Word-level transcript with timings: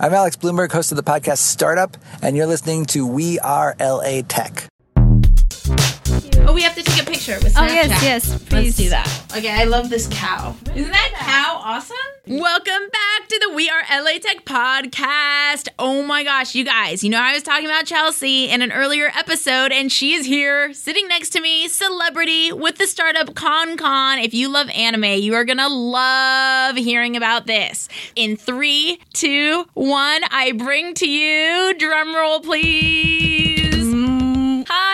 I'm 0.00 0.14
Alex 0.14 0.36
Blumberg, 0.36 0.70
host 0.70 0.92
of 0.92 0.96
the 0.96 1.02
podcast 1.02 1.38
Startup, 1.38 1.96
and 2.22 2.36
you're 2.36 2.46
listening 2.46 2.84
to 2.86 3.04
We 3.04 3.40
Are 3.40 3.74
LA 3.80 4.22
Tech. 4.28 4.68
Oh, 6.36 6.52
we 6.52 6.62
have 6.62 6.74
to 6.74 6.82
take 6.82 7.02
a 7.02 7.06
picture 7.06 7.36
with 7.42 7.56
oh, 7.56 7.60
Snapchat. 7.60 7.68
Oh, 7.68 7.72
yes, 7.72 8.02
yes, 8.02 8.30
Let's 8.30 8.44
please. 8.44 8.76
do 8.76 8.88
that. 8.90 9.24
Okay, 9.36 9.50
I 9.50 9.64
love 9.64 9.90
this 9.90 10.08
cow. 10.10 10.54
Isn't 10.74 10.90
that 10.90 11.12
cow 11.18 11.60
awesome? 11.62 11.96
Welcome 12.26 12.88
back 12.90 13.28
to 13.28 13.38
the 13.46 13.54
We 13.54 13.70
Are 13.70 13.82
LA 13.90 14.18
Tech 14.18 14.44
podcast. 14.44 15.68
Oh 15.78 16.02
my 16.02 16.24
gosh, 16.24 16.54
you 16.54 16.64
guys, 16.64 17.02
you 17.04 17.10
know, 17.10 17.20
I 17.20 17.32
was 17.32 17.42
talking 17.42 17.66
about 17.66 17.86
Chelsea 17.86 18.48
in 18.50 18.62
an 18.62 18.72
earlier 18.72 19.10
episode, 19.14 19.72
and 19.72 19.90
she 19.90 20.14
is 20.14 20.26
here 20.26 20.72
sitting 20.74 21.08
next 21.08 21.30
to 21.30 21.40
me, 21.40 21.68
celebrity 21.68 22.52
with 22.52 22.78
the 22.78 22.86
startup 22.86 23.28
ConCon. 23.28 24.24
If 24.24 24.34
you 24.34 24.48
love 24.48 24.68
anime, 24.70 25.04
you 25.04 25.34
are 25.34 25.44
gonna 25.44 25.68
love 25.68 26.76
hearing 26.76 27.16
about 27.16 27.46
this. 27.46 27.88
In 28.14 28.36
three, 28.36 29.00
two, 29.12 29.66
one, 29.74 30.22
I 30.30 30.52
bring 30.52 30.94
to 30.94 31.08
you, 31.08 31.74
drum 31.78 32.14
roll, 32.14 32.40
please. 32.40 33.57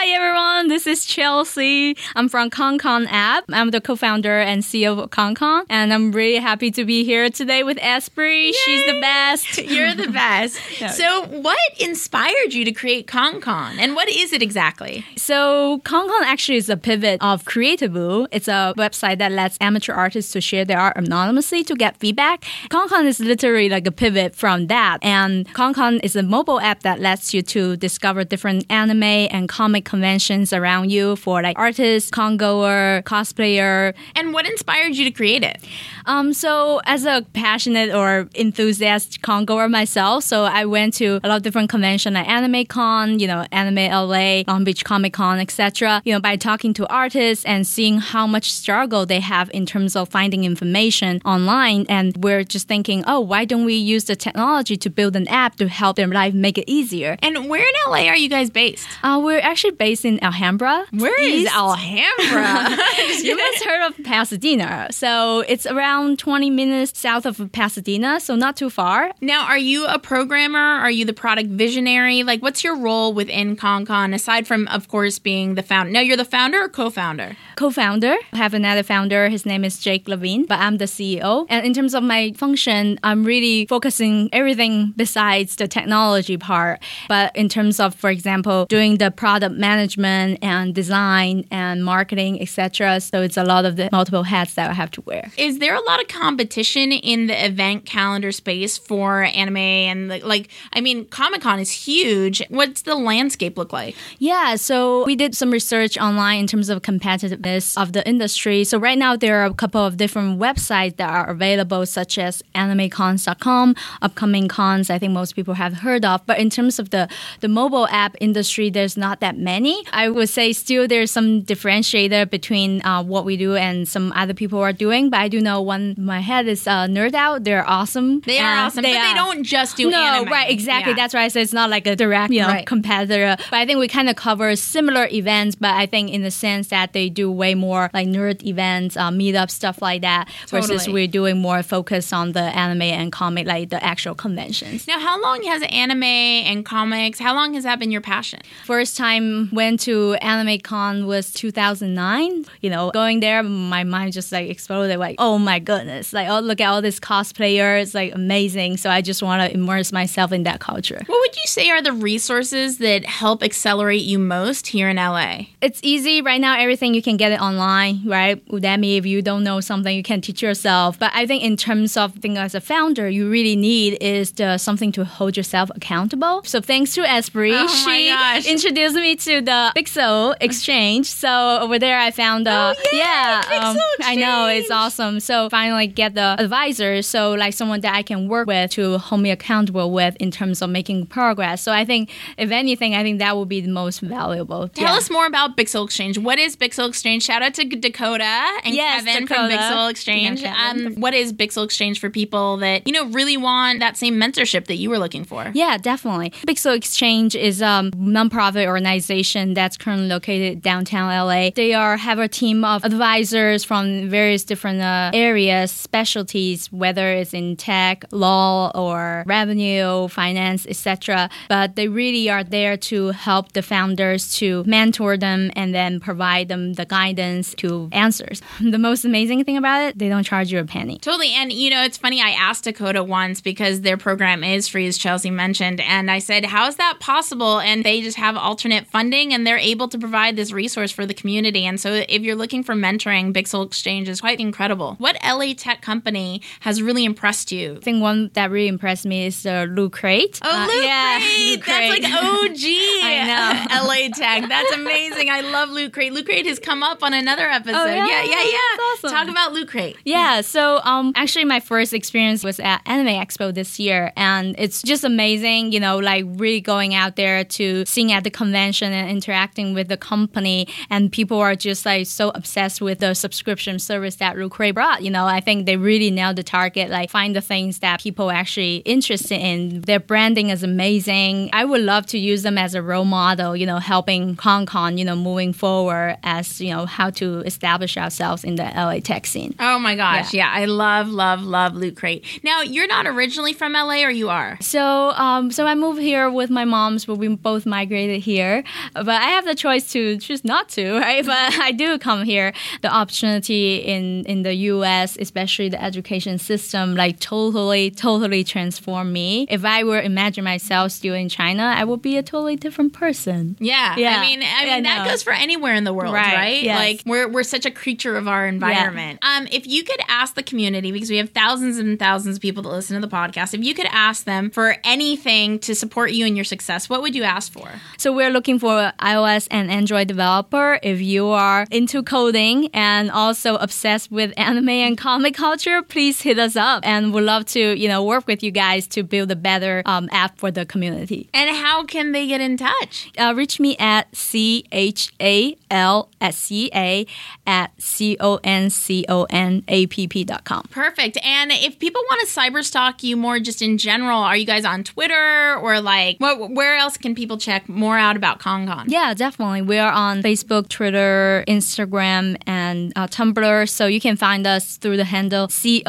Hi 0.05 0.11
everyone, 0.11 0.69
this 0.69 0.87
is 0.87 1.07
Chelsea. 1.07 1.97
I'm 2.15 2.29
from 2.29 2.51
ConCon 2.51 3.07
app. 3.09 3.45
I'm 3.49 3.71
the 3.71 3.81
co-founder 3.81 4.39
and 4.39 4.63
CEO 4.63 4.99
of 4.99 5.09
ConCon, 5.09 5.65
and 5.71 5.95
I'm 5.95 6.13
really 6.13 6.37
happy 6.37 6.71
to 6.73 6.85
be 6.85 7.05
here 7.05 7.31
today 7.31 7.63
with 7.63 7.79
Espree. 7.79 8.53
She's 8.53 8.85
the 8.85 9.01
best. 9.01 9.57
You're 9.65 9.95
the 9.95 10.09
best. 10.09 10.61
So, 10.95 11.25
what 11.27 11.59
inspired 11.81 12.53
you 12.53 12.67
to 12.67 12.73
create 12.73 13.07
ConCon, 13.07 13.79
and 13.79 13.95
what 13.97 14.09
is 14.11 14.35
it 14.35 14.43
exactly? 14.43 15.07
So 15.17 15.81
ConCon 15.87 16.25
actually 16.25 16.59
is 16.59 16.69
a 16.69 16.77
pivot 16.77 17.23
of 17.23 17.45
Creativoo. 17.45 18.29
It's 18.31 18.47
a 18.47 18.75
website 18.77 19.17
that 19.19 19.33
lets 19.33 19.57
amateur 19.59 19.95
artists 19.95 20.33
to 20.33 20.43
share 20.43 20.67
their 20.67 20.79
art 20.79 20.99
anonymously 20.99 21.65
to 21.65 21.75
get 21.75 21.97
feedback. 21.97 22.45
ConCon 22.69 23.07
is 23.07 23.21
literally 23.21 23.71
like 23.71 23.87
a 23.87 23.91
pivot 23.91 24.37
from 24.37 24.67
that. 24.67 24.99
And 25.01 25.49
ConCon 25.55 26.01
is 26.05 26.15
a 26.15 26.23
mobile 26.23 26.61
app 26.61 26.83
that 26.83 27.01
lets 27.01 27.33
you 27.33 27.41
to 27.41 27.75
discover 27.79 28.23
different 28.25 28.67
anime 28.69 29.03
and 29.03 29.49
comic 29.49 29.87
conventions 29.95 30.53
around 30.53 30.91
you 30.91 31.15
for 31.15 31.41
like 31.41 31.57
artists, 31.57 32.11
congoer, 32.11 33.03
cosplayer. 33.07 33.95
And 34.17 34.33
what 34.35 34.45
inspired 34.45 34.97
you 34.97 35.05
to 35.05 35.13
create 35.13 35.45
it? 35.45 35.59
Um, 36.07 36.33
so 36.33 36.81
as 36.85 37.05
a 37.05 37.25
passionate 37.33 37.95
or 37.95 38.29
enthusiast 38.35 39.23
congoer 39.23 39.69
myself, 39.69 40.25
so 40.25 40.45
I 40.45 40.65
went 40.65 40.95
to 40.95 41.21
a 41.23 41.29
lot 41.29 41.37
of 41.37 41.43
different 41.43 41.71
conventions 41.71 42.15
like 42.15 42.29
Anime 42.29 42.67
Con, 42.67 43.21
you 43.21 43.29
know, 43.29 43.47
Anime 43.53 43.87
LA, 44.11 44.43
Long 44.49 44.65
Beach 44.65 44.85
Comic 44.85 45.13
Con, 45.13 45.39
etc. 45.39 46.03
You 46.05 46.13
know, 46.15 46.21
by 46.21 46.35
talking 46.37 46.75
to 46.75 46.89
artists 46.89 47.45
and 47.45 47.65
seeing 47.65 47.99
how 47.99 48.27
much 48.27 48.53
struggle 48.53 49.07
they 49.07 49.21
have 49.21 49.49
in 49.55 49.65
terms 49.65 49.95
of 49.95 50.09
finding 50.09 50.43
information 50.43 51.21
online, 51.25 51.87
and 51.89 52.17
we're 52.17 52.43
just 52.43 52.67
thinking, 52.67 53.05
oh, 53.07 53.21
why 53.21 53.45
don't 53.45 53.65
we 53.65 53.75
use 53.75 54.05
the 54.05 54.17
technology 54.17 54.77
to 54.77 54.91
build 54.91 55.15
an 55.15 55.29
app 55.29 55.55
to 55.57 55.69
help 55.69 55.97
their 55.97 56.09
life 56.09 56.35
make 56.35 56.59
it 56.59 56.65
easier? 56.67 57.17
And 57.23 57.49
where 57.49 57.63
in 57.63 57.75
LA 57.87 58.09
are 58.09 58.17
you 58.17 58.29
guys 58.29 58.51
based? 58.51 58.89
Uh, 59.05 59.21
we're 59.23 59.41
actually 59.41 59.71
based 59.71 59.84
in 59.85 60.23
Alhambra. 60.25 60.87
Where 60.93 61.21
is 61.21 61.43
East. 61.43 61.55
Alhambra? 61.55 62.71
you 63.23 63.37
must 63.37 63.65
heard 63.65 63.87
of 63.87 64.03
Pasadena. 64.03 64.89
So 64.91 65.41
it's 65.41 65.67
around 65.67 66.19
20 66.19 66.49
minutes 66.49 66.99
south 66.99 67.27
of 67.27 67.53
Pasadena, 67.53 68.19
so 68.19 68.35
not 68.35 68.57
too 68.57 68.71
far. 68.71 69.13
now, 69.21 69.45
are 69.47 69.59
you 69.59 69.85
a 69.87 69.99
programmer? 69.99 70.59
Are 70.59 70.91
you 70.91 71.05
the 71.05 71.13
product 71.13 71.51
visionary? 71.51 72.23
Like, 72.23 72.41
what's 72.41 72.65
your 72.65 72.77
role 72.77 73.13
within 73.13 73.57
ConCon 73.57 74.15
aside 74.15 74.47
from, 74.47 74.67
of 74.69 74.89
course, 74.89 75.19
being 75.19 75.55
the 75.55 75.63
founder? 75.63 75.93
No, 75.93 76.01
you're 76.01 76.17
the 76.17 76.25
founder 76.25 76.63
or 76.63 76.69
co-founder? 76.71 77.37
Co-founder. 77.57 78.17
I 78.33 78.37
have 78.37 78.55
another 78.55 78.83
founder. 78.83 79.29
His 79.29 79.45
name 79.45 79.65
is 79.65 79.79
Jake 79.79 80.09
Levine, 80.09 80.47
but 80.47 80.61
I'm 80.61 80.79
the 80.79 80.87
CEO. 80.87 81.47
And 81.51 81.67
in 81.67 81.75
terms 81.75 81.95
of 81.95 82.03
my 82.03 82.33
function, 82.33 82.99
I'm 83.03 83.23
really 83.23 83.67
focusing 83.67 84.31
everything 84.33 84.95
besides 84.97 85.57
the 85.57 85.69
technology 85.69 86.39
part. 86.39 86.83
But 87.09 87.37
in 87.37 87.51
terms 87.51 87.79
of, 87.81 87.95
for 87.95 88.09
example, 88.09 88.65
doing 88.67 88.97
the 88.97 89.11
product 89.11 89.55
management 89.55 89.74
and 89.81 90.75
design 90.75 91.47
and 91.51 91.85
marketing, 91.85 92.41
etc. 92.41 93.01
So 93.01 93.23
it's 93.23 93.37
a 93.37 93.45
lot 93.45 93.65
of 93.65 93.77
the 93.77 93.89
multiple 93.93 94.23
hats 94.23 94.55
that 94.55 94.71
I 94.71 94.75
have 94.75 94.91
to 94.93 95.01
wear. 95.03 95.31
Is 95.37 95.59
there 95.59 95.75
a 95.75 95.85
lot 95.85 96.01
of 96.01 96.09
competition 96.09 96.93
in 96.93 97.27
the 97.27 97.47
event 97.47 97.87
calendar 97.87 98.33
space 98.33 98.79
for 98.79 99.23
anime 99.25 99.57
and 99.57 100.09
like, 100.09 100.25
like 100.25 100.49
I 100.73 100.81
mean, 100.81 101.07
Comic 101.07 101.43
Con 101.43 101.59
is 101.59 101.71
huge. 101.71 102.43
What's 102.49 102.83
the 102.83 102.95
landscape 102.95 103.57
look 103.59 103.73
like? 103.73 103.97
Yeah, 104.19 104.57
so 104.57 105.05
we 105.05 105.17
did 105.17 105.35
some 105.35 105.51
research 105.51 105.99
online 105.99 106.41
in 106.41 106.47
terms 106.47 106.69
of 106.69 106.83
competitiveness 106.83 107.81
of 107.81 107.93
the 107.93 108.07
industry. 108.09 108.65
So 108.65 108.79
right 108.79 108.99
now 108.99 109.17
there 109.17 109.37
are 109.43 109.47
a 109.47 109.55
couple 109.55 109.85
of 109.85 109.97
different 109.97 110.39
websites 110.39 110.97
that 110.97 111.11
are 111.11 111.29
available, 111.29 111.87
such 111.87 112.19
as 112.19 112.43
animecons.com, 112.55 113.75
upcoming 114.03 114.49
cons. 114.49 114.91
I 114.91 114.99
think 114.99 115.13
most 115.13 115.35
people 115.35 115.55
have 115.55 115.75
heard 115.75 116.05
of. 116.05 116.25
But 116.27 116.39
in 116.39 116.51
terms 116.51 116.79
of 116.79 116.91
the 116.91 117.09
the 117.41 117.49
mobile 117.49 117.87
app 117.89 118.17
industry, 118.21 118.71
there's 118.71 118.97
not 118.97 119.21
that 119.21 119.37
many. 119.37 119.64
I 119.93 120.09
would 120.09 120.29
say 120.29 120.53
still 120.53 120.87
there's 120.87 121.11
some 121.11 121.43
differentiator 121.43 122.29
between 122.31 122.85
uh, 122.85 123.03
what 123.03 123.25
we 123.25 123.37
do 123.37 123.57
and 123.57 123.89
some 123.89 124.13
other 124.13 124.35
people 124.35 124.59
are 124.61 124.73
doing. 124.73 125.11
But 125.11 125.21
I 125.21 125.29
do 125.29 125.41
know 125.41 125.61
one 125.63 125.95
my 125.99 126.21
head 126.21 126.47
is 126.47 126.67
uh, 126.67 126.87
Nerd 126.87 127.15
Out. 127.15 127.45
They're 127.45 127.67
awesome. 127.69 128.21
They 128.21 128.39
are 128.39 128.59
Uh, 128.59 128.67
awesome, 128.67 128.83
but 128.83 128.91
they 128.91 129.15
don't 129.15 129.43
just 129.45 129.77
do 129.77 129.91
no, 129.91 130.01
anime. 130.03 130.31
right, 130.33 130.51
exactly. 130.51 130.93
Yeah. 130.93 130.97
That's 130.97 131.15
why 131.15 131.23
I 131.23 131.29
say 131.29 131.43
it's 131.43 131.53
not 131.53 131.71
like 131.71 131.87
a 131.87 131.97
direct, 131.97 132.33
you 132.33 132.41
know, 132.43 132.49
Right. 132.49 132.67
competitor. 132.67 133.37
But 133.51 133.57
I 133.57 133.67
think 133.67 133.79
we 133.79 133.89
kind 133.89 134.09
of 134.09 134.17
cover 134.17 134.55
similar 134.57 135.07
events, 135.11 135.55
but 135.57 135.73
I 135.75 135.87
think 135.87 136.11
in 136.11 136.23
the 136.23 136.31
sense 136.31 136.69
that 136.69 136.93
they 136.93 137.09
do 137.09 137.31
way 137.31 137.55
more 137.55 137.91
like 137.95 138.07
nerd 138.09 138.43
events, 138.45 138.97
uh, 138.97 139.11
meetup 139.11 139.51
stuff 139.51 139.81
like 139.83 140.03
that, 140.03 140.29
versus 140.49 140.89
we're 140.89 141.07
doing 141.09 141.39
more 141.39 141.63
focus 141.63 142.13
on 142.13 142.33
the 142.33 142.43
anime 142.43 142.83
and 142.83 143.11
comic, 143.13 143.47
like 143.47 143.71
the 143.71 143.83
actual 143.83 144.15
conventions. 144.15 144.87
Now, 144.87 144.99
how 144.99 145.21
long 145.23 145.43
has 145.45 145.63
anime 145.71 146.03
and 146.03 146.65
comics? 146.65 147.19
How 147.19 147.35
long 147.35 147.55
has 147.55 147.65
that 147.65 147.79
been 147.79 147.91
your 147.91 148.01
passion? 148.01 148.41
First 148.65 148.97
time 148.97 149.49
went 149.55 149.81
to 149.81 150.15
Anime 150.15 150.59
Con 150.61 151.07
was 151.07 151.33
2009. 151.33 152.45
You 152.61 152.71
know, 152.71 152.91
going 152.91 153.21
there, 153.21 153.43
my 153.43 153.85
mind 153.85 154.13
just 154.13 154.33
like 154.33 154.49
exploded. 154.51 154.99
Like, 154.99 155.17
oh 155.19 155.39
my 155.39 155.59
goodness! 155.59 156.13
Like, 156.13 156.29
oh 156.29 156.41
look 156.41 156.61
at 156.61 156.69
all 156.69 156.83
these 156.83 157.01
cosplayers, 157.01 157.95
like 157.95 158.15
amazing. 158.15 158.77
So 158.77 158.91
I 158.91 159.01
just 159.01 159.23
want 159.23 159.43
to 159.43 159.55
immerse 159.55 159.93
myself 159.93 160.33
in 160.33 160.43
that 160.45 160.61
culture. 160.61 161.01
What 161.07 161.21
would 161.21 161.37
you 161.37 161.47
say 161.47 161.71
are 161.71 161.83
the 161.83 161.93
resources 161.93 162.79
that 162.79 163.05
help 163.05 163.43
accelerate 163.43 164.03
you 164.03 164.19
most 164.19 164.67
here 164.69 164.89
in 164.89 164.97
LA? 164.97 165.47
it's 165.61 165.81
easy 165.83 166.21
right 166.21 166.41
now 166.43 166.59
everything 166.59 166.93
you 166.93 167.01
can 167.01 167.17
get 167.17 167.33
it 167.33 167.41
online 167.41 168.03
right 168.05 168.45
udemy 168.49 168.99
if 168.99 169.07
you 169.07 169.23
don't 169.23 169.43
know 169.43 169.61
something 169.61 169.97
you 169.97 170.03
can 170.03 170.21
teach 170.21 170.43
yourself 170.43 170.99
but 170.99 171.11
i 171.15 171.27
think 171.27 171.43
in 171.43 171.57
terms 171.57 171.97
of 171.97 172.13
thing 172.17 172.37
as 172.37 172.55
a 172.55 172.61
founder 172.61 173.09
you 173.09 173.31
really 173.31 173.57
need 173.57 173.97
is 174.03 174.33
the, 174.33 174.59
something 174.59 174.93
to 174.93 175.05
hold 175.05 175.37
yourself 175.39 175.71
accountable 175.75 176.43
so 176.45 176.61
thanks 176.61 176.95
to 176.95 177.01
Espree, 177.03 177.55
Oh 177.55 177.67
she 177.67 178.09
gosh. 178.09 178.47
introduced 178.47 178.95
me 178.97 179.17
to 179.17 179.34
the 179.41 179.73
pixel 179.77 180.35
exchange 180.41 181.07
so 181.07 181.59
over 181.61 181.79
there 181.79 181.99
i 181.99 182.11
found 182.11 182.47
uh, 182.49 182.75
Oh, 182.77 182.83
yay, 182.93 182.99
yeah 182.99 183.43
Pixel 183.45 183.77
i 184.03 184.15
know 184.15 184.47
it's 184.47 184.71
awesome 184.71 185.21
so 185.21 185.49
finally 185.49 185.87
get 185.87 186.15
the 186.15 186.37
advisor 186.39 187.03
so 187.03 187.33
like 187.33 187.55
someone 187.55 187.81
that 187.81 187.95
i 187.95 188.03
can 188.03 188.29
work 188.29 188.47
with 188.47 188.71
to 188.73 188.99
hold 188.99 189.21
me 189.21 189.31
accountable 189.31 189.91
with 189.93 190.17
in 190.17 190.31
terms 190.31 190.63
of 190.63 190.71
making 190.71 191.07
progress 191.07 191.63
so 191.63 191.73
i 191.73 191.85
think 191.85 192.11
if 192.39 192.51
anything 192.51 192.95
i 192.95 193.03
think 193.03 193.19
that 193.19 193.37
would 193.37 193.49
be 193.49 193.61
the 193.61 193.69
most 193.69 194.01
valuable 194.01 194.69
Tell 194.69 194.85
Yeah. 194.85 194.97
us 194.97 195.11
more 195.11 195.27
about 195.27 195.57
Pixel 195.57 195.85
Exchange. 195.85 196.19
What 196.19 196.39
is 196.39 196.57
Pixel 196.57 196.89
Exchange? 196.89 197.23
Shout 197.23 197.43
out 197.43 197.55
to 197.55 197.65
Dakota 197.65 198.25
and 198.65 198.75
Yes, 198.75 199.05
Kevin 199.05 199.27
from 199.27 199.51
Pixel 199.51 199.91
Exchange. 199.91 200.41
Yeah, 200.43 200.71
Um, 200.71 200.95
what 200.95 201.15
is 201.15 201.33
Pixel 201.33 201.65
Exchange 201.65 202.01
for 202.01 202.11
people 202.11 202.57
that 202.59 202.87
you 202.87 202.93
know 202.93 203.07
really 203.07 203.37
want 203.37 203.81
that 203.81 203.97
same 203.97 204.15
mentorship 204.17 204.67
that 204.67 204.77
you 204.77 204.91
were 204.91 204.99
looking 204.99 205.25
for? 205.25 205.51
Yeah, 205.55 205.77
definitely. 205.79 206.31
Pixel 206.47 206.77
Exchange 206.77 207.35
is 207.37 207.61
a 207.61 207.91
nonprofit 207.95 208.67
organization 208.67 209.24
that's 209.33 209.77
currently 209.77 210.07
located 210.07 210.63
downtown 210.63 211.09
LA. 211.09 211.51
They 211.55 211.75
are 211.75 211.97
have 211.97 212.19
a 212.19 212.29
team 212.29 212.65
of 212.65 212.85
advisors 212.85 213.65
from 213.65 214.09
various 214.09 214.45
different 214.45 214.81
uh, 214.81 215.11
areas, 215.13 215.73
specialties, 215.73 216.71
whether 216.71 217.13
it's 217.13 217.35
in 217.35 217.57
tech, 217.57 218.05
law, 218.13 218.71
or 218.75 219.25
revenue, 219.27 220.09
finance, 220.09 220.67
etc. 220.67 221.31
But 221.49 221.77
they 221.77 221.89
really 221.89 222.29
are 222.31 222.45
there 222.45 222.77
to 222.77 223.09
help 223.09 223.53
the 223.53 223.63
founders 223.63 224.37
to 224.37 224.63
mentor 224.65 225.17
them 225.17 225.51
and 225.57 225.75
then 225.75 226.01
provide 226.01 226.49
them 226.49 226.75
the 226.75 226.85
guidance 226.85 227.55
to 227.57 227.89
answers. 227.93 228.41
The 228.75 228.79
most 228.79 229.05
amazing 229.05 229.45
thing 229.45 229.57
about 229.57 229.83
it, 229.83 229.99
they 229.99 230.09
don't 230.09 230.25
charge 230.25 230.51
you 230.51 230.59
a 230.59 230.65
penny. 230.65 230.99
Totally. 230.99 231.31
And, 231.33 231.53
you 231.53 231.71
know, 231.71 231.85
it's 231.85 231.97
funny. 231.97 232.21
I 232.21 232.31
asked 232.31 232.65
Dakota 232.65 233.05
once 233.05 233.41
because 233.41 233.83
their 233.83 233.97
program 233.97 234.43
is 234.43 234.67
free, 234.67 234.87
as 234.89 234.99
Chelsea 234.99 235.31
mentioned. 235.31 235.81
And 235.81 236.11
I 236.11 236.19
said, 236.19 236.45
How 236.45 236.67
is 236.67 236.77
that 236.77 236.99
possible? 236.99 237.61
And 237.61 237.85
they 237.85 238.01
just 238.01 238.17
have 238.17 238.37
alternate 238.37 238.85
get 238.85 238.91
funding 239.15 239.33
and 239.33 239.47
they're 239.47 239.59
able 239.59 239.89
to 239.89 239.99
provide 239.99 240.37
this 240.37 240.53
resource 240.53 240.91
for 240.91 241.07
the 241.07 241.15
community. 241.15 241.65
And 241.65 241.81
so 241.81 242.05
if 242.09 242.23
you're 242.23 242.35
looking 242.35 242.63
for 242.63 242.75
mentoring, 242.75 243.33
Pixel 243.33 243.65
Exchange 243.67 244.09
is 244.09 244.21
quite 244.21 244.41
incredible. 244.41 244.97
What 244.99 245.17
LA 245.25 245.55
tech 245.57 245.83
company 245.83 246.43
has 246.61 246.83
really 246.83 247.05
impressed 247.05 247.53
you? 247.53 247.77
I 247.77 247.81
think 247.81 248.03
one 248.03 248.31
that 248.35 248.51
really 248.51 248.69
impressed 248.69 249.07
me 249.07 249.27
is 249.27 249.43
the 249.43 249.67
Loot 249.67 249.93
Crate. 249.93 250.41
Oh, 250.43 250.51
uh, 250.51 250.67
Loot 250.67 250.85
yeah, 250.85 251.19
Crate. 251.21 251.47
Loot 251.47 251.63
Crate. 251.63 252.03
That's 252.03 252.13
like 252.13 252.25
OG. 252.25 252.65
I 253.05 253.69
know. 253.71 253.89
LA 253.89 254.09
Tech. 254.15 254.49
That's 254.49 254.73
amazing. 254.73 255.31
I 255.31 255.41
love 255.43 255.71
Loot 255.71 255.93
Crate. 255.93 256.13
Loot 256.13 256.27
Crate 256.27 256.47
has 256.47 256.59
come 256.59 256.83
up 256.83 257.03
on 257.03 257.15
another 257.15 257.49
episode. 257.49 257.77
Oh, 257.77 257.87
yeah, 257.87 258.07
yeah, 258.07 258.25
yeah. 258.25 258.45
yeah. 258.45 258.83
Awesome. 258.95 259.11
Talk 259.11 259.29
about 259.29 259.53
Loot 259.53 259.69
Crate. 259.69 259.97
Yeah. 260.05 260.41
So, 260.41 260.81
um, 260.85 261.13
actually, 261.15 261.45
my 261.45 261.61
first 261.61 261.93
experience 261.93 262.43
was 262.43 262.59
at 262.59 262.81
Anime 262.87 263.15
Expo 263.15 263.55
this 263.55 263.79
year, 263.79 264.13
and 264.17 264.55
it's 264.59 264.83
just 264.83 265.05
amazing. 265.05 265.73
You 265.73 265.81
know, 265.81 265.99
like 265.99 266.25
really 266.27 266.61
going 266.61 266.95
out 266.95 267.17
there 267.17 267.45
to 267.45 267.85
sing 267.87 268.13
at 268.13 268.25
the 268.25 268.31
convention 268.31 268.93
and 268.93 269.04
interacting 269.09 269.75
with 269.75 269.89
the 269.89 269.97
company, 269.97 270.69
and 270.91 271.11
people 271.11 271.39
are 271.39 271.55
just 271.55 271.87
like 271.87 272.07
so 272.07 272.31
obsessed 272.35 272.81
with 272.81 272.99
the 273.01 273.15
subscription 273.15 273.79
service 273.79 274.17
that 274.17 274.37
Crate 274.51 274.75
brought. 274.75 275.03
You 275.03 275.11
know, 275.11 275.27
I 275.27 275.41
think 275.41 275.67
they 275.67 275.77
really 275.77 276.11
nailed 276.11 276.37
the 276.37 276.43
target. 276.43 276.91
Like, 276.91 277.11
find 277.11 277.35
the 277.35 277.41
things 277.41 277.79
that 277.81 278.01
people 278.01 278.31
actually 278.31 278.77
interested 278.79 279.41
in. 279.41 279.81
Their 279.83 280.01
branding 280.01 280.51
is 280.51 280.63
amazing. 280.63 281.51
I 281.53 281.65
would 281.65 281.81
love 281.81 282.07
to 282.07 282.19
use 282.19 282.43
them 282.43 282.59
as 282.59 282.75
a 282.75 282.83
role 282.83 283.05
model. 283.05 283.57
You 283.57 283.67
know, 283.67 283.79
helping 283.79 284.37
ConCon. 284.37 284.99
You 284.99 285.05
know, 285.05 285.17
moving 285.17 285.53
forward 285.53 286.19
as 286.23 286.61
you 286.61 286.71
know 286.71 286.87
how 286.87 287.11
to 287.11 287.41
establish 287.41 287.97
ourselves 287.97 288.45
in 288.45 288.57
the 288.57 288.65
LA 288.65 289.01
tech 289.01 289.27
scene. 289.27 289.55
Oh 289.59 289.79
my 289.79 289.97
gosh, 289.97 290.33
yeah, 290.35 290.53
yeah 290.55 290.63
I 290.63 290.67
love, 290.67 291.09
love, 291.09 291.43
love 291.43 291.75
Loot 291.75 291.97
Crate. 291.97 292.25
Now, 292.43 292.63
you're 292.63 292.87
not 292.87 293.07
originally 293.07 293.53
from 293.53 293.73
LA, 293.73 294.05
or 294.05 294.11
you 294.11 294.29
are? 294.29 294.59
So, 294.61 295.11
um, 295.11 295.51
so 295.51 295.67
I 295.67 295.75
moved 295.75 296.01
here 296.01 296.31
with 296.31 296.51
my 296.51 296.65
mom's, 296.65 297.05
but 297.05 297.17
we 297.17 297.29
both 297.29 297.67
migrated 297.67 298.23
here. 298.23 298.65
But 298.95 299.09
I 299.09 299.27
have 299.31 299.45
the 299.45 299.55
choice 299.55 299.91
to 299.93 300.17
choose 300.19 300.45
not 300.45 300.69
to, 300.71 300.95
right? 300.99 301.25
But 301.25 301.59
I 301.59 301.73
do 301.73 301.99
come 301.99 302.25
here. 302.25 302.53
The 302.83 302.93
opportunity 302.93 303.77
in 303.77 304.25
in 304.25 304.43
the 304.43 304.55
U.S., 304.55 305.17
especially 305.21 305.69
the 305.69 305.83
education 305.83 306.39
system, 306.39 306.95
like 306.95 307.21
totally, 307.21 307.91
totally 307.91 308.45
transformed 308.45 309.13
me. 309.13 309.47
If 309.51 309.65
I 309.65 309.85
were 309.85 310.01
imagine 310.01 310.45
myself 310.45 310.93
still 310.93 311.15
in 311.15 311.29
China, 311.29 311.63
I 311.63 311.85
would 311.85 312.03
be 312.03 312.17
a 312.17 312.23
totally 312.23 312.57
different 312.57 312.93
person. 312.93 313.57
Yeah, 313.61 313.97
yeah. 313.97 314.19
I 314.19 314.21
mean, 314.21 314.43
I 314.43 314.65
mean 314.65 314.83
that 314.85 315.07
goes 315.09 315.23
for 315.23 315.33
anywhere 315.33 315.75
in 315.75 315.85
the 315.85 315.93
world, 315.93 316.15
right? 316.15 316.35
right? 316.35 316.63
Yes. 316.63 316.79
Like 316.79 317.03
we're 317.07 317.29
we're 317.29 317.43
such 317.43 317.67
a 317.67 317.71
creature 317.71 318.17
of 318.17 318.29
our 318.29 318.47
environment. 318.47 319.19
Yeah. 319.23 319.37
Um, 319.37 319.49
if 319.51 319.67
you 319.67 319.85
could 319.85 320.01
ask 320.09 320.35
the 320.35 320.43
community, 320.43 320.93
because 320.93 321.11
we 321.11 321.17
have 321.19 321.31
thousands 321.31 321.79
and 321.79 321.99
thousands 321.99 322.37
of 322.37 322.43
people 322.43 322.63
that 322.63 322.71
listen 322.71 323.01
to 323.01 323.07
the 323.07 323.15
podcast, 323.15 323.55
if 323.55 323.65
you 323.65 323.75
could 323.75 323.89
ask 323.91 324.25
them 324.25 324.51
for 324.51 324.77
anything 324.85 325.59
to 325.61 325.75
support 325.75 326.13
you 326.13 326.27
in 326.27 326.37
your 326.37 326.45
success, 326.45 326.89
what 326.89 327.03
would 327.03 327.15
you 327.15 327.23
ask 327.23 327.53
for? 327.53 327.69
So 327.99 328.13
we're 328.13 328.31
looking 328.31 328.59
for 328.59 328.84
iOS 328.99 329.49
and 329.51 329.71
Android 329.71 330.09
developer. 330.09 330.79
If 330.83 331.01
you 331.01 331.29
are 331.29 331.67
into 331.71 332.03
coding 332.03 332.69
and 332.75 333.11
also 333.11 333.57
obsessed 333.57 334.11
with 334.11 334.33
anime 334.37 334.69
and 334.69 334.99
comic 334.99 335.35
culture, 335.35 335.83
please 335.83 336.21
hit 336.23 336.39
us 336.39 336.57
up, 336.57 336.85
and 336.85 337.15
we'd 337.15 337.23
love 337.23 337.45
to 337.47 337.61
you 337.79 337.89
know 337.89 338.05
work 338.05 338.27
with 338.27 338.43
you 338.43 338.51
guys 338.51 338.87
to 338.89 339.03
build 339.03 339.31
a 339.31 339.37
better 339.37 339.83
um, 339.87 340.09
app 340.13 340.39
for 340.39 340.51
the 340.51 340.67
community. 340.67 341.29
And 341.33 341.55
how 341.57 341.85
can 341.85 342.13
they 342.13 342.27
get 342.27 342.41
in 342.41 342.57
touch? 342.57 343.11
Uh, 343.19 343.33
reach 343.35 343.61
me 343.61 343.77
at 343.79 344.15
c 344.15 344.65
h 344.73 345.13
a 345.21 345.57
l 345.71 346.09
s 346.21 346.51
e 346.51 346.71
a 346.75 347.07
at 347.47 347.71
c 347.79 348.17
o 348.21 348.41
n 348.43 348.71
c 348.71 349.05
o 349.09 349.27
n 349.31 349.63
a 349.69 349.87
p 349.87 350.07
p 350.07 350.25
dot 350.25 350.45
com. 350.45 350.63
Perfect. 350.71 351.19
And 351.25 351.53
if 351.53 351.79
people 351.79 352.03
want 352.11 352.21
to 352.21 352.27
cyber 352.27 352.65
stalk 352.65 353.03
you 353.03 353.17
more, 353.17 353.39
just 353.39 353.63
in 353.63 353.79
general, 353.79 354.19
are 354.19 354.37
you 354.37 354.47
guys 354.47 354.65
on 354.65 354.85
Twitter 354.85 355.57
or 355.57 355.81
like 355.81 356.19
what? 356.19 356.51
Where 356.51 356.77
else 356.77 356.97
can 356.97 357.15
people 357.15 357.39
check 357.39 357.69
more 357.69 357.99
out 357.99 358.17
about 358.17 358.39
ConCon? 358.75 358.85
Yeah, 358.89 359.15
definitely. 359.15 359.63
We 359.63 359.79
are 359.79 359.93
on 359.93 360.23
Facebook, 360.23 360.69
Twitter, 360.69 361.45
Instagram, 361.49 362.37
and 362.47 362.93
uh, 362.97 363.07
Tumblr. 363.07 363.69
So 363.69 363.87
you 363.87 364.01
can 364.01 364.17
find 364.17 364.47
us 364.47 364.77
through 364.77 364.97
the 364.97 365.05
handle 365.05 365.49
c 365.49 365.83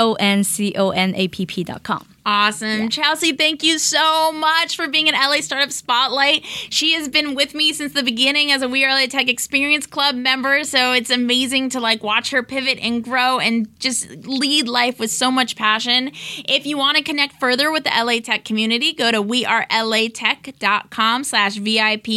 o 2.26 2.48
n 2.48 2.52
c 2.52 2.66
o 2.66 2.68
n 2.68 2.74
a 2.74 2.78
p 2.78 2.82
p 2.82 2.82
dot 2.82 2.82
com. 2.82 2.82
Awesome. 2.82 2.82
Yeah. 2.84 2.90
Chelsea, 2.90 3.34
thank 3.34 3.62
you 3.64 3.78
so 3.78 4.32
much 4.32 4.76
for 4.76 4.88
being 4.88 5.08
an 5.08 5.14
LA 5.14 5.42
Startup 5.42 5.72
Spotlight. 5.72 6.44
She 6.70 6.94
has 6.94 7.08
been 7.08 7.36
with 7.36 7.54
me 7.54 7.72
since 7.72 7.94
the 7.94 8.02
beginning 8.02 8.52
as 8.52 8.64
a 8.64 8.68
We 8.68 8.84
Are 8.84 8.90
LA 8.90 9.06
Tech 9.06 9.30
Experience 9.30 9.86
Club 9.86 10.16
member. 10.16 10.64
So 10.64 10.92
it's 10.92 11.12
amazing 11.12 11.70
to 11.70 11.80
like 11.80 12.02
watch 12.04 12.32
her 12.32 12.42
pivot 12.42 12.80
and 12.82 13.04
grow 13.04 13.38
and 13.40 13.68
just 13.80 14.10
lead 14.26 14.68
life 14.68 15.00
with 15.00 15.12
so 15.12 15.30
much 15.30 15.56
passion. 15.56 16.10
If 16.48 16.66
you 16.66 16.78
want 16.78 16.98
to 16.98 17.04
connect 17.04 17.40
further 17.40 17.72
with 17.72 17.84
the 17.84 17.92
LA 17.92 18.22
Tech 18.22 18.44
community, 18.44 18.92
go 18.94 19.12
to 19.12 19.22
wearelatech.com 19.22 21.24
slash 21.24 21.58
VIP. 21.58 22.08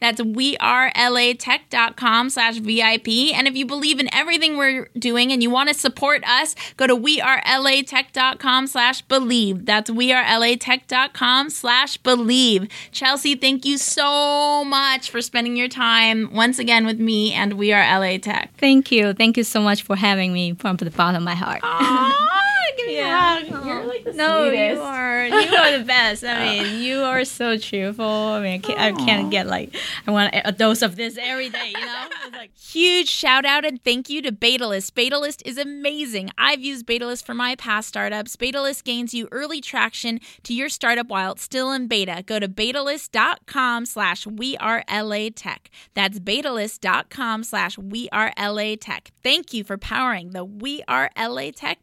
That's 0.00 0.22
wearelatech.com 0.22 2.30
slash 2.30 2.56
VIP. 2.56 3.08
And 3.36 3.46
if 3.46 3.54
you 3.54 3.66
believe 3.66 4.00
in 4.00 4.08
everything 4.14 4.56
we're 4.56 4.88
doing 4.98 5.30
and 5.30 5.42
you 5.42 5.50
want 5.50 5.68
to 5.68 5.74
support 5.74 6.26
us, 6.26 6.54
go 6.76 6.86
to 6.86 6.96
wearelatech.com 6.96 8.66
slash 8.66 9.02
believe. 9.02 9.57
That's 9.64 9.90
wearelatech.com 9.90 11.50
slash 11.50 11.96
believe. 11.98 12.68
Chelsea, 12.92 13.34
thank 13.34 13.64
you 13.64 13.78
so 13.78 14.64
much 14.64 15.10
for 15.10 15.20
spending 15.20 15.56
your 15.56 15.68
time 15.68 16.32
once 16.32 16.58
again 16.58 16.86
with 16.86 16.98
me 16.98 17.32
and 17.32 17.54
We 17.54 17.72
Are 17.72 17.98
LA 17.98 18.18
Tech. 18.18 18.52
Thank 18.58 18.90
you. 18.90 19.12
Thank 19.12 19.36
you 19.36 19.44
so 19.44 19.60
much 19.60 19.82
for 19.82 19.96
having 19.96 20.32
me 20.32 20.54
from 20.54 20.76
the 20.76 20.90
bottom 20.90 21.16
of 21.16 21.22
my 21.22 21.34
heart. 21.34 21.62
give 22.76 22.86
me 22.86 22.96
yeah. 22.96 23.38
a 23.38 23.50
hug. 23.50 23.66
You're 23.66 23.84
like 23.86 24.04
the 24.04 24.12
no, 24.12 24.48
sweetest. 24.48 24.76
you 24.76 24.82
are. 24.82 25.18
You 25.48 25.56
are 25.56 25.78
the 25.78 25.84
best. 25.84 26.24
I 26.24 26.44
mean, 26.44 26.82
you 26.82 27.00
are 27.00 27.24
so 27.24 27.56
cheerful. 27.56 28.04
I 28.04 28.40
mean, 28.40 28.54
I 28.54 28.58
can't, 28.58 28.78
I 28.80 28.92
can't, 28.92 29.30
get 29.30 29.46
like 29.46 29.74
I 30.06 30.10
want 30.10 30.34
a 30.44 30.52
dose 30.52 30.82
of 30.82 30.96
this 30.96 31.16
every 31.20 31.48
day. 31.48 31.68
You 31.68 31.80
know, 31.80 32.04
it's 32.26 32.36
like 32.36 32.56
huge 32.56 33.08
shout 33.08 33.44
out 33.44 33.64
and 33.64 33.82
thank 33.82 34.10
you 34.10 34.20
to 34.22 34.32
Betalist. 34.32 34.92
Betalist 34.92 35.42
is 35.44 35.58
amazing. 35.58 36.30
I've 36.36 36.60
used 36.60 36.86
Betalist 36.86 37.24
for 37.24 37.34
my 37.34 37.54
past 37.54 37.88
startups. 37.88 38.36
Betalist 38.36 38.84
gains 38.84 39.14
you 39.14 39.28
early 39.30 39.60
traction 39.60 40.20
to 40.42 40.54
your 40.54 40.68
startup 40.68 41.08
while 41.08 41.32
it's 41.32 41.42
still 41.42 41.72
in 41.72 41.86
beta. 41.86 42.22
Go 42.26 42.38
to 42.38 42.48
betalist.com 42.48 43.86
slash 43.86 44.26
we 44.26 44.56
are 44.58 44.84
LA 44.90 45.28
Tech. 45.34 45.70
That's 45.94 46.18
betalist.com 46.18 47.44
slash 47.44 47.78
we 47.78 48.08
are 48.10 48.32
LA 48.38 48.74
Tech. 48.80 49.12
Thank 49.22 49.52
you 49.52 49.64
for 49.64 49.78
powering 49.78 50.30
the 50.30 50.44
We 50.44 50.82
Are 50.88 51.10
LA 51.16 51.50
Tech 51.50 51.78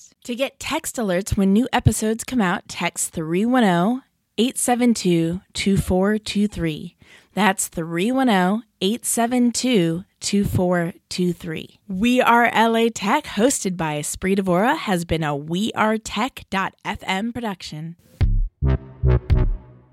podcast. 0.00 0.12
To 0.24 0.34
get 0.34 0.60
text 0.60 0.96
alerts 0.96 1.36
when 1.36 1.52
new 1.52 1.68
episodes 1.72 2.24
come 2.24 2.40
out, 2.40 2.68
text 2.68 3.12
310 3.12 4.02
872 4.38 5.40
2423. 5.52 6.96
That's 7.34 7.68
310 7.68 8.64
872 8.80 10.04
2423. 10.20 11.80
We 11.88 12.20
Are 12.20 12.50
LA 12.54 12.88
Tech, 12.92 13.24
hosted 13.24 13.76
by 13.76 14.00
Espree 14.00 14.36
Devora, 14.36 14.76
has 14.76 15.04
been 15.04 15.24
a 15.24 15.36
We 15.36 15.72
Are 15.74 15.98
Tech.fm 15.98 17.32
production. 17.32 17.96